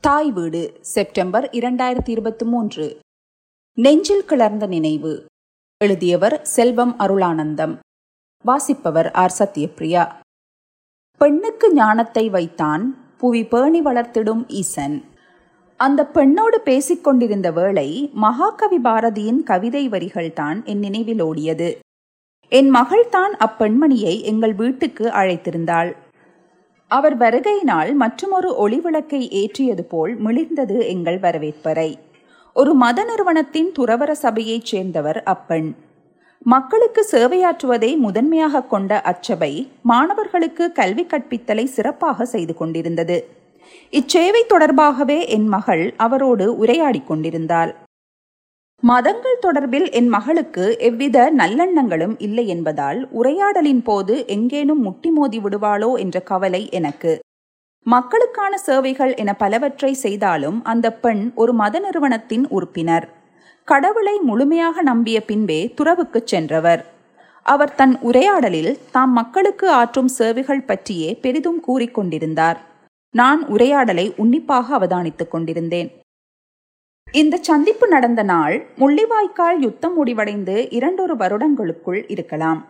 [0.00, 3.00] தாய் வீடு செப்டம்பர் இரண்டாயிரத்தி இருபத்தி மூன்று.
[3.74, 5.24] நெஞ்சில் கிளர்ந்த நினைவு.
[5.84, 7.78] எழுதியவர் செல்வம் அருளானந்தம்.
[8.44, 10.12] வாசிப்பவர் ஆர் சத்யபிரியா
[11.18, 15.04] பெண்ணுக்கு ஞானத்தை வைத்தான் புவி பேணி வளர்த்திடும் ஈசன்.
[15.76, 21.78] அந்த பெண்ணோடு பேசிக் கொண்டிருந்த வேளை மகாகவி பாரதியின் கவிதை வரிகள்தான் என் நினைவில் ஓடியது.
[22.48, 25.96] என் மகள்தான் அப்பெண்மணியை எங்கள் வீட்டுக்கு அழைத்திருந்தாள்.
[26.90, 31.90] அவர் வருகையினால் மற்றுமொரு ஒளிவிளக்கை ஏற்றியது போல் மிளிர்ந்தது எங்கள் வரவேற்பறை.
[32.56, 35.68] ஒரு மத நிறுவனத்தின் துறவர சபையைச் சேர்ந்தவர் அப்பெண்
[36.46, 43.18] மக்களுக்கு சேவையாற்றுவதை முதன்மையாக கொண்ட அச்சபை மாணவர்களுக்கு கல்வி கற்பித்தலை சிறப்பாக செய்து கொண்டிருந்தது.
[43.92, 47.72] இச்சேவை தொடர்பாகவே என் மகள் அவரோடு உரையாடிக் கொண்டிருந்தாள்.
[48.82, 56.20] மதங்கள் தொடர்பில் என் மகளுக்கு எவ்வித நல்லெண்ணங்களும் இல்லை என்பதால் உரையாடலின் போது எங்கேனும் முட்டி மோதி விடுவாளோ என்ற
[56.20, 57.18] கவலை எனக்கு.
[57.82, 63.08] மக்களுக்கான சேவைகள் என பலவற்றை செய்தாலும் அந்த பெண் ஒரு மத நிறுவனத்தின் உறுப்பினர்.
[63.64, 66.86] கடவுளை முழுமையாக நம்பிய பின்பே துறவுக்குச் சென்றவர்.
[67.42, 72.56] அவர் தன் உரையாடலில் தாம் மக்களுக்கு ஆற்றும் சேவைகள் பற்றியே பெரிதும் கூறிக்கொண்டிருந்தார்
[73.10, 75.90] நான் உரையாடலை உன்னிப்பாக அவதானித்துக் கொண்டிருந்தேன்.
[77.18, 82.60] இந்த சந்திப்பு நடந்த நாள் முள்ளிவாய்க்கால் யுத்தம் முடிவடைந்து இரண்டொரு வருடங்களுக்குள் இருக்கலாம்.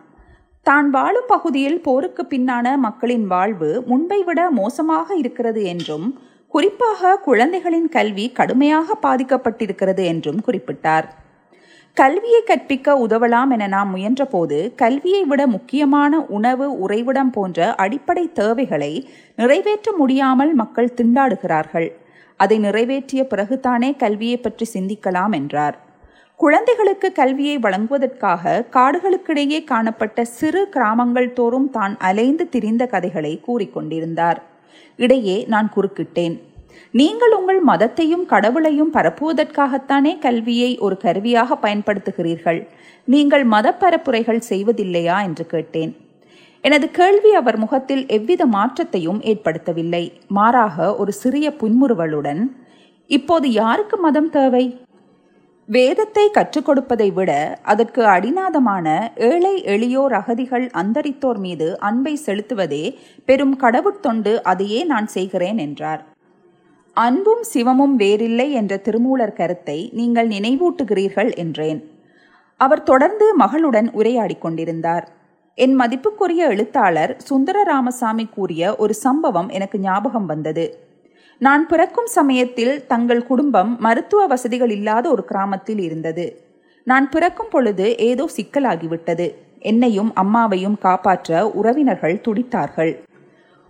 [0.65, 6.07] தான் வாழும் பகுதியில் போருக்கு பின்னான மக்களின் வாழ்வு முன்பை விட மோசமாக இருக்கிறது என்றும்
[6.53, 11.07] குறிப்பாக குழந்தைகளின் கல்வி கடுமையாக பாதிக்கப்பட்டிருக்கிறது என்றும் குறிப்பிட்டார்.
[11.97, 18.93] கல்வியை கற்பிக்க உதவலாம் என நாம் முயன்றபோது கல்வியை விட முக்கியமான உணவு உறைவிடம் போன்ற அடிப்படை தேவைகளை
[19.35, 21.89] நிறைவேற்ற முடியாமல் மக்கள் திண்டாடுகிறார்கள்.
[22.43, 25.77] அதை நிறைவேற்றிய பிறகுதானே கல்வியை பற்றி சிந்திக்கலாம் என்றார்.
[26.39, 34.39] குழந்தைகளுக்கு கல்வியை வழங்குவதற்காக காடுகளுக்கிடையே காணப்பட்ட சிறு கிராமங்கள் தோறும் தான் அலைந்து திரிந்த கதைகளை கூறிக்கொண்டிருந்தார்
[34.99, 36.35] இடையே நான் குறுக்கிட்டேன்.
[36.91, 42.61] நீங்கள் உங்கள் மதத்தையும் கடவுளையும் பரப்புவதற்காகத்தானே கல்வியை ஒரு கருவியாக பயன்படுத்துகிறீர்கள்.
[43.07, 45.17] நீங்கள் மத பரப்புரைகள் செய்வதில்லையா?
[45.23, 45.91] என்று கேட்டேன்.
[46.63, 50.03] எனது கேள்வி அவர் முகத்தில் எவ்வித மாற்றத்தையும் ஏற்படுத்தவில்லை.
[50.27, 52.41] மாறாக ஒரு சிறிய புன்முறுவலுடன்
[53.07, 54.65] இப்போது யாருக்கு மதம் தேவை?
[55.65, 62.95] வேதத்தை கற்றுக் கொடுப்பதை விட அதற்கு அடிநாதமான ஏழை எளியோர் அகதிகள் அந்தரித்தோர் மீது அன்பை செலுத்துவதே
[63.25, 66.03] பெரும் கடவுட்தொண்டு அதையே நான் செய்கிறேன் என்றார்.
[66.93, 71.81] அன்பும் சிவமும் வேறில்லை என்ற திருமூலர் கருத்தை நீங்கள் நினைவூட்டுகிறீர்கள் என்றேன்.
[72.57, 75.05] அவர் தொடர்ந்து மகளுடன் உரையாடிக் கொண்டிருந்தார்.
[75.57, 80.65] என் மதிப்புக்குரிய எழுத்தாளர் சுந்தர ராமசாமி கூறிய ஒரு சம்பவம் எனக்கு ஞாபகம் வந்தது.
[81.37, 86.25] நான் பிறக்கும் சமயத்தில் தங்கள் குடும்பம் மருத்துவ வசதிகள் இல்லாத ஒரு கிராமத்தில் இருந்தது.
[86.83, 89.27] நான் பிறக்கும் பொழுது ஏதோ சிக்கலாகிவிட்டது.
[89.59, 92.93] என்னையும் அம்மாவையும் காப்பாற்ற உறவினர்கள் துடித்தார்கள்.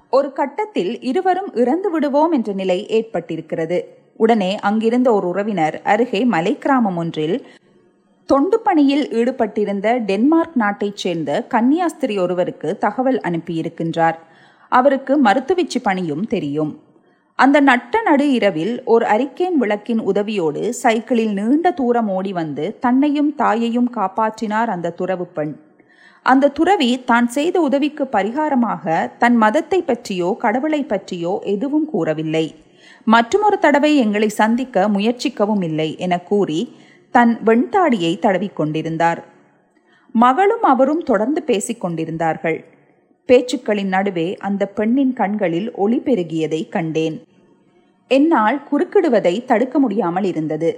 [0.09, 3.79] ஒரு கட்டத்தில் இருவரும் இறந்து விடுவோம் என்ற நிலை ஏற்பட்டிருக்கிறது.
[4.17, 7.37] உடனே அங்கிருந்த ஒரு உறவினர் அருகே மலை கிராமம் ஒன்றில்
[8.31, 14.17] தொண்டு பணியில் ஈடுபட்டிருந்த டென்மார்க் நாட்டைச் சேர்ந்த கன்னியாஸ்திரி ஒருவருக்கு தகவல் அனுப்பியிருக்கின்றார்.
[14.69, 16.71] அவருக்கு மருத்துவச்சி பணியும் தெரியும்.
[17.35, 23.89] அந்த நட்ட நடு இரவில் ஒரு அரிக்கேன் விளக்கின் உதவியோடு சைக்கிளில் நீண்ட தூரம் ஓடி வந்து தன்னையும் தாயையும்
[23.95, 25.53] காப்பாற்றினார் அந்த துறவு பெண்.
[26.25, 32.45] அந்த துறவி தான் செய்த உதவிக்கு பரிகாரமாக தன் மதத்தை பற்றியோ கடவுளை பற்றியோ எதுவும் கூறவில்லை.
[33.05, 36.61] மற்றொரு தடவை எங்களை சந்திக்க முயற்சிக்கவும் இல்லை என கூறி
[37.11, 39.21] தன் வெண்தாடியை தடவிக்கொண்டிருந்தார்.
[40.15, 42.59] மகளும் அவரும் தொடர்ந்து பேசிக் கொண்டிருந்தார்கள்
[43.29, 47.17] பேச்சுக்களின் நடுவே அந்த பெண்ணின் கண்களில் ஒளி பெருகியதை கண்டேன்.
[48.07, 50.71] என்னால் குறுக்கிடுவதை தடுக்க முடியாமல் இருந்தது.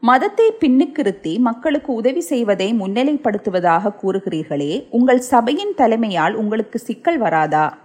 [0.00, 7.78] மதத்தை பின்னுக்கிருத்தி மக்களுக்கு உதவி செய்வதை முன்னிலைப்படுத்துவதாக கூறுகிறீர்களே உங்கள் சபையின் தலைமையால் உங்களுக்கு சிக்கல் வராதா?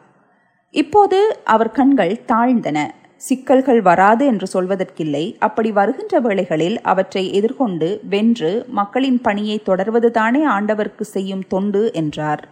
[0.73, 2.79] இப்போது அவர் கண்கள் தாழ்ந்தன.
[3.28, 5.25] சிக்கல்கள் வராது என்று சொல்வதற்கில்லை.
[5.39, 12.44] அப்படி வருகின்ற வேளைகளில் அவற்றை எதிர்கொண்டு வென்று மக்களின் பணியை தொடர்வதுதானே ஆண்டவருக்கு செய்யும் தொண்டு என்றார்.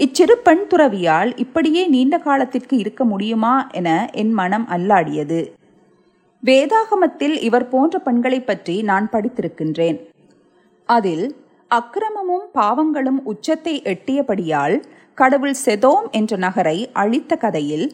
[0.00, 5.40] இச்சிறு பெண் துறவியால் இப்படியே நீண்ட காலத்திற்கு இருக்க முடியுமா என என் மனம் அல்லாடியது.
[6.42, 9.98] வேதாகமத்தில் இவர் போன்ற பெண்களை பற்றி நான் படித்திருக்கின்றேன்.
[10.88, 11.24] அதில்
[11.70, 14.76] அக்கிரமமும் பாவங்களும் உச்சத்தை எட்டியபடியால்
[15.18, 17.86] கடவுள் செதோம் என்ற நகரை அழித்த கதையில்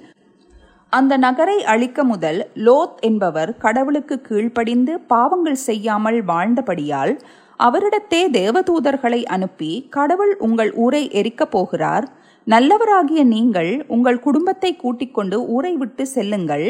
[0.97, 7.13] அந்த நகரை அழிக்க முதல் லோத் என்பவர் கடவுளுக்கு கீழ்ப்படிந்து பாவங்கள் செய்யாமல் வாழ்ந்தபடியால்
[7.61, 12.07] அவரிடத்தே தேவதூதர்களை அனுப்பி கடவுள் உங்கள் ஊரை எரிக்கப் போகிறார்.
[12.47, 16.67] நல்லவராகிய நீங்கள் உங்கள் குடும்பத்தை கூட்டிக் கொண்டு ஊரை விட்டு செல்லுங்கள்.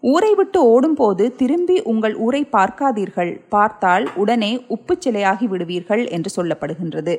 [0.00, 3.32] ஊரை விட்டு ஓடும்போது திரும்பி உங்கள் ஊரை பார்க்காதீர்கள்.
[3.48, 7.16] பார்த்தால் உடனே உப்பு சிலையாகி விடுவீர்கள் என்று சொல்லப்படுகின்றது.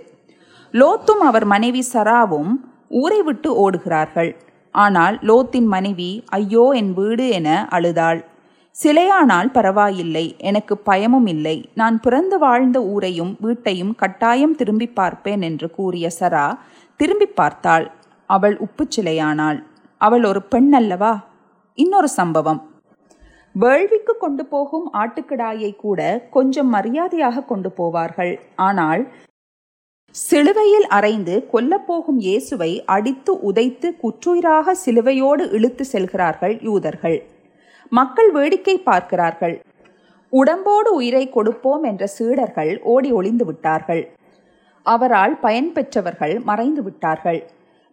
[0.74, 2.51] லோத்தும் அவர் மனைவி சராவும்
[2.89, 4.31] ஊரை விட்டு ஓடுகிறார்கள்.
[4.75, 8.19] ஆனால் லோத்தின் மனைவி ஐயோ என் வீடு என அழுதாள்.
[8.75, 11.56] சிலையானால் பரவாயில்லை எனக்கு பயமும் இல்லை.
[11.74, 16.48] நான் பிறந்து வாழ்ந்த ஊரையும் வீட்டையும் கட்டாயம் திரும்பி பார்ப்பேன் என்று கூறிய சரா
[17.00, 17.86] திரும்பி பார்த்தாள்.
[18.30, 19.60] அவள் உப்புச் சிலையானாள்.
[20.02, 21.14] அவள் ஒரு பெண் அல்லவா?
[21.78, 22.62] இன்னொரு சம்பவம்.
[23.56, 28.34] வேள்விக்கு கொண்டு போகும் ஆட்டுக்கிடாயை கூட கொஞ்சம் மரியாதையாக கொண்டு போவார்கள்.
[28.68, 29.02] ஆனால்
[30.15, 37.18] சிலுவையில் அறைந்து கொல்லப்போகும் இயேசுவை அடித்து உதைத்து குற்றுயிராக சிலுவையோடு இழுத்து செல்கிறார்கள் யூதர்கள்.
[37.92, 39.56] மக்கள் வேடிக்கை பார்க்கிறார்கள்.
[40.33, 44.04] உடம்போடு உயிரை கொடுப்போம் என்ற சீடர்கள் ஓடி ஒளிந்து விட்டார்கள்.
[44.86, 47.39] அவரால் பயன் பெற்றவர்கள் மறைந்து விட்டார்கள்.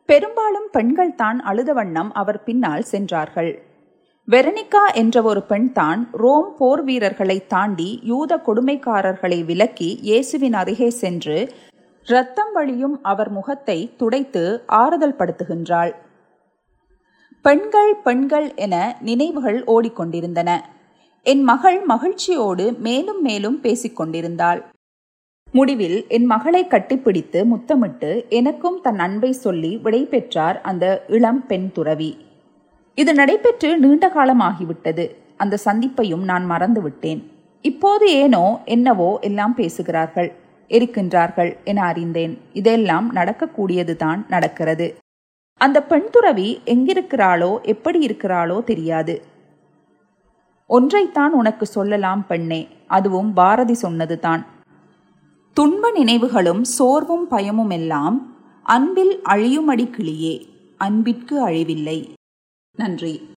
[0.09, 3.53] பெரும்பாலும் பெண்கள் தான் அழுத வண்ணம் அவர் பின்னால் சென்றார்கள்.
[4.29, 11.39] வெரனிகா என்ற ஒரு பெண் தான் ரோம் போர் வீரர்களை தாண்டி யூத கொடுமைக்காரர்களை விலக்கி இயேசுவின் அருகே சென்று
[12.07, 15.93] இரத்தம் வழியும் அவர் முகத்தை துடைத்து ஆறுதல் படுத்துகின்றாள்.
[17.43, 20.51] பெண்கள் பெண்கள் என நினைவுகள் ஓடிக்கொண்டிருந்தன.
[21.23, 24.61] என் மகள் மகிழ்ச்சியோடு மேலும் மேலும் பேசிக்கொண்டிருந்தாள்
[25.53, 32.27] முடிவில் என் மகளை கட்டிப்பிடித்து முத்தமிட்டு எனக்கும் தன் அன்பை சொல்லி விடை பெற்றார் அந்த இளம் பெண் துறவி.
[32.95, 35.05] இது நடைபெற்று நீண்ட காலமாகிவிட்டது.
[35.37, 37.21] அந்த சந்திப்பையும் நான் மறந்துவிட்டேன்.
[37.63, 40.33] இப்போது ஏனோ என்னவோ எல்லாம் பேசுகிறார்கள்.
[40.69, 42.41] இருக்கின்றார்கள் என அறிந்தேன்.
[42.53, 44.97] இதெல்லாம் நடக்கக்கூடியதுதான் நடக்கிறது.
[45.57, 49.23] அந்த பெண் துறவி எங்கிருக்கிறாளோ எப்படி இருக்கிறாளோ தெரியாது.
[50.69, 54.47] ஒன்றைத்தான் உனக்கு சொல்லலாம் பெண்ணே அதுவும் பாரதி சொன்னதுதான்.
[55.53, 60.47] துன்ப நினைவுகளும் சோர்வும் பயமும் எல்லாம் அன்பில் அழியுமடி கிளியே
[60.77, 62.13] அன்பிற்கு அழிவில்லை.
[62.73, 63.31] நன்றி.